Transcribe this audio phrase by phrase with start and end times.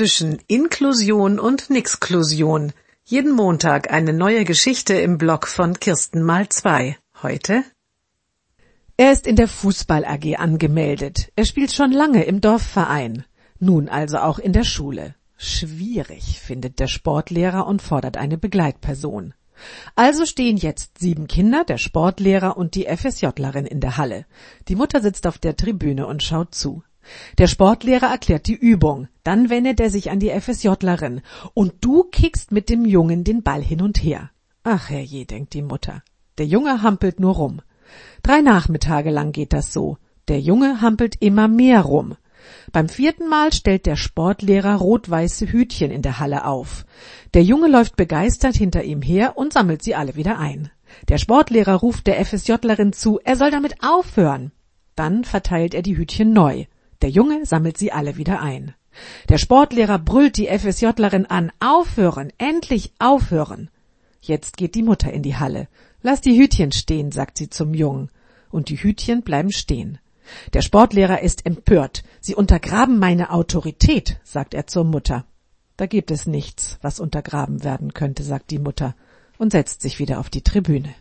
[0.00, 2.72] zwischen Inklusion und Nixklusion.
[3.04, 6.96] Jeden Montag eine neue Geschichte im Blog von Kirsten mal zwei.
[7.22, 7.64] Heute?
[8.96, 11.30] Er ist in der Fußball AG angemeldet.
[11.36, 13.26] Er spielt schon lange im Dorfverein.
[13.58, 15.16] Nun also auch in der Schule.
[15.36, 19.34] Schwierig, findet der Sportlehrer und fordert eine Begleitperson.
[19.96, 24.24] Also stehen jetzt sieben Kinder, der Sportlehrer und die FSJlerin in der Halle.
[24.68, 26.82] Die Mutter sitzt auf der Tribüne und schaut zu.
[27.38, 29.08] Der Sportlehrer erklärt die Übung.
[29.24, 31.22] Dann wendet er sich an die FSJlerin.
[31.54, 34.30] Und du kickst mit dem Jungen den Ball hin und her.
[34.62, 36.02] Ach herrje, denkt die Mutter.
[36.38, 37.62] Der Junge hampelt nur rum.
[38.22, 39.98] Drei Nachmittage lang geht das so.
[40.28, 42.16] Der Junge hampelt immer mehr rum.
[42.72, 46.84] Beim vierten Mal stellt der Sportlehrer rot-weiße Hütchen in der Halle auf.
[47.34, 50.70] Der Junge läuft begeistert hinter ihm her und sammelt sie alle wieder ein.
[51.08, 54.52] Der Sportlehrer ruft der FSJlerin zu, er soll damit aufhören.
[54.96, 56.66] Dann verteilt er die Hütchen neu.
[57.02, 58.74] Der Junge sammelt sie alle wieder ein.
[59.28, 63.70] Der Sportlehrer brüllt die FSJlerin an, aufhören, endlich aufhören.
[64.20, 65.68] Jetzt geht die Mutter in die Halle.
[66.02, 68.10] Lass die Hütchen stehen, sagt sie zum Jungen.
[68.50, 69.98] Und die Hütchen bleiben stehen.
[70.52, 72.02] Der Sportlehrer ist empört.
[72.20, 75.24] Sie untergraben meine Autorität, sagt er zur Mutter.
[75.76, 78.94] Da gibt es nichts, was untergraben werden könnte, sagt die Mutter
[79.38, 80.94] und setzt sich wieder auf die Tribüne.